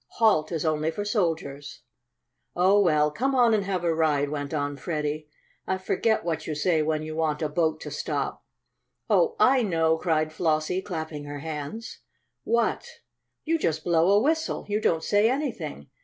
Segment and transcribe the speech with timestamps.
[0.17, 1.83] 'Halt' is only for soldiers."
[2.55, 5.29] "Oh, well, come on and have a ride," went on Freddie.
[5.67, 8.43] "I forget what you say when you want a boat to stop."
[9.11, 11.99] "Oh, I know!" cried Flossie, clapping her hands.
[12.43, 12.87] "What?"
[13.45, 14.65] "You just blow a whistle.
[14.67, 15.91] You don't say anything.